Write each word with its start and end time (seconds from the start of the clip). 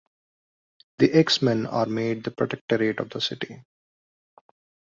The 0.97 1.11
X-Men 1.13 1.67
are 1.67 1.85
made 1.85 2.23
the 2.23 2.31
protectorate 2.31 2.99
of 2.99 3.11
the 3.11 3.21
city. 3.21 3.63